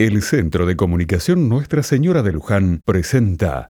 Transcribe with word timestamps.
El 0.00 0.22
Centro 0.22 0.64
de 0.64 0.76
Comunicación 0.76 1.48
Nuestra 1.48 1.82
Señora 1.82 2.22
de 2.22 2.30
Luján 2.30 2.82
presenta 2.84 3.68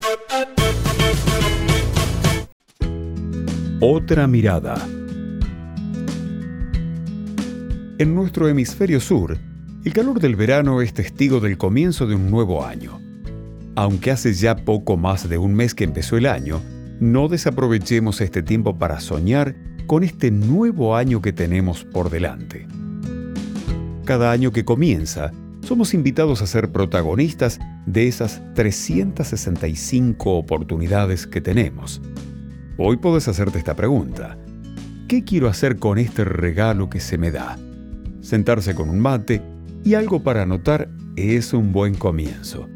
Otra 3.80 4.26
mirada. 4.26 4.74
En 7.98 8.12
nuestro 8.16 8.48
hemisferio 8.48 8.98
sur, 8.98 9.38
el 9.84 9.92
calor 9.92 10.18
del 10.18 10.34
verano 10.34 10.82
es 10.82 10.94
testigo 10.94 11.38
del 11.38 11.56
comienzo 11.56 12.08
de 12.08 12.16
un 12.16 12.28
nuevo 12.28 12.66
año. 12.66 13.00
Aunque 13.76 14.10
hace 14.10 14.34
ya 14.34 14.56
poco 14.56 14.96
más 14.96 15.28
de 15.28 15.38
un 15.38 15.54
mes 15.54 15.76
que 15.76 15.84
empezó 15.84 16.16
el 16.16 16.26
año, 16.26 16.60
no 16.98 17.28
desaprovechemos 17.28 18.20
este 18.20 18.42
tiempo 18.42 18.76
para 18.76 18.98
soñar 18.98 19.54
con 19.86 20.02
este 20.02 20.32
nuevo 20.32 20.96
año 20.96 21.22
que 21.22 21.32
tenemos 21.32 21.84
por 21.84 22.10
delante. 22.10 22.66
Cada 24.04 24.32
año 24.32 24.50
que 24.50 24.64
comienza, 24.64 25.30
somos 25.66 25.94
invitados 25.94 26.42
a 26.42 26.46
ser 26.46 26.70
protagonistas 26.70 27.58
de 27.86 28.06
esas 28.06 28.40
365 28.54 30.38
oportunidades 30.38 31.26
que 31.26 31.40
tenemos. 31.40 32.00
Hoy 32.78 32.98
puedes 32.98 33.26
hacerte 33.26 33.58
esta 33.58 33.74
pregunta. 33.74 34.38
¿Qué 35.08 35.24
quiero 35.24 35.48
hacer 35.48 35.78
con 35.78 35.98
este 35.98 36.24
regalo 36.24 36.88
que 36.88 37.00
se 37.00 37.18
me 37.18 37.32
da? 37.32 37.58
Sentarse 38.20 38.76
con 38.76 38.88
un 38.88 39.00
mate 39.00 39.42
y 39.84 39.94
algo 39.94 40.22
para 40.22 40.42
anotar 40.42 40.88
es 41.16 41.52
un 41.52 41.72
buen 41.72 41.94
comienzo. 41.96 42.68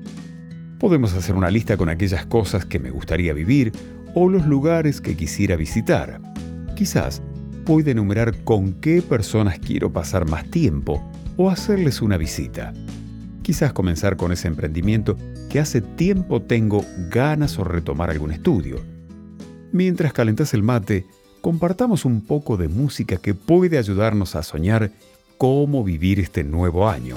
Podemos 0.80 1.14
hacer 1.14 1.36
una 1.36 1.50
lista 1.50 1.76
con 1.76 1.90
aquellas 1.90 2.26
cosas 2.26 2.64
que 2.64 2.80
me 2.80 2.90
gustaría 2.90 3.32
vivir 3.32 3.70
o 4.14 4.28
los 4.28 4.46
lugares 4.46 5.00
que 5.00 5.16
quisiera 5.16 5.54
visitar. 5.54 6.20
Quizás 6.74 7.22
pueda 7.64 7.92
enumerar 7.92 8.42
con 8.42 8.72
qué 8.72 9.00
personas 9.00 9.60
quiero 9.60 9.92
pasar 9.92 10.28
más 10.28 10.44
tiempo 10.50 11.08
o 11.42 11.48
hacerles 11.48 12.02
una 12.02 12.18
visita. 12.18 12.74
Quizás 13.40 13.72
comenzar 13.72 14.18
con 14.18 14.30
ese 14.30 14.46
emprendimiento 14.46 15.16
que 15.48 15.58
hace 15.58 15.80
tiempo 15.80 16.42
tengo 16.42 16.84
ganas 17.08 17.58
o 17.58 17.64
retomar 17.64 18.10
algún 18.10 18.30
estudio. 18.30 18.84
Mientras 19.72 20.12
calentas 20.12 20.52
el 20.52 20.62
mate, 20.62 21.06
compartamos 21.40 22.04
un 22.04 22.20
poco 22.20 22.58
de 22.58 22.68
música 22.68 23.16
que 23.16 23.32
puede 23.32 23.78
ayudarnos 23.78 24.36
a 24.36 24.42
soñar 24.42 24.90
cómo 25.38 25.82
vivir 25.82 26.20
este 26.20 26.44
nuevo 26.44 26.90
año. 26.90 27.16